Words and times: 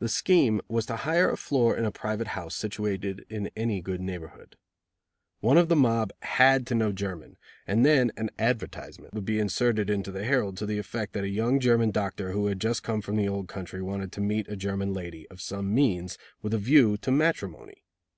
The 0.00 0.08
scheme 0.10 0.60
was 0.68 0.84
to 0.84 0.96
hire 0.96 1.30
a 1.30 1.36
floor 1.38 1.74
in 1.78 1.86
a 1.86 1.90
private 1.90 2.26
house 2.36 2.54
situated 2.54 3.24
in 3.30 3.48
any 3.56 3.80
good 3.80 4.02
neighborhood. 4.02 4.58
One 5.40 5.56
of 5.56 5.70
the 5.70 5.76
mob 5.76 6.12
had 6.20 6.66
to 6.66 6.74
know 6.74 6.92
German, 6.92 7.38
and 7.66 7.82
then 7.82 8.12
an 8.18 8.28
advertisement 8.38 9.14
would 9.14 9.24
be 9.24 9.38
inserted 9.38 9.88
in 9.88 10.02
the 10.02 10.24
Herald 10.26 10.58
to 10.58 10.66
the 10.66 10.76
effect 10.78 11.14
that 11.14 11.24
a 11.24 11.28
young 11.30 11.58
German 11.58 11.90
doctor 11.90 12.32
who 12.32 12.48
had 12.48 12.60
just 12.60 12.82
come 12.82 13.00
from 13.00 13.16
the 13.16 13.28
old 13.28 13.48
country 13.48 13.80
wanted 13.80 14.12
to 14.12 14.20
meet 14.20 14.46
a 14.46 14.56
German 14.56 14.92
lady 14.92 15.26
of 15.30 15.40
some 15.40 15.72
means 15.74 16.18
with 16.42 16.52
a 16.52 16.58
view 16.58 16.98
to 16.98 17.10
matrimony. 17.10 17.82